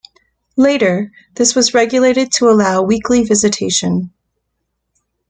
[0.57, 4.11] Later, this was regulated to allow weekly visitation.